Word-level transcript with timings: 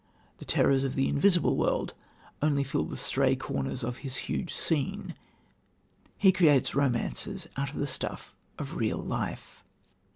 The 0.39 0.45
terrors 0.45 0.83
of 0.83 0.95
the 0.95 1.07
invisible 1.07 1.55
world 1.55 1.93
only 2.41 2.63
fill 2.63 2.85
the 2.85 2.97
stray 2.97 3.35
corners 3.35 3.83
of 3.83 3.97
his 3.97 4.17
huge 4.25 4.51
scene. 4.51 5.13
He 6.17 6.31
creates 6.31 6.73
romance 6.73 7.27
out 7.55 7.69
of 7.69 7.75
the 7.75 7.85
stuff 7.85 8.33
of 8.57 8.73
real 8.73 8.97
life. 8.97 9.63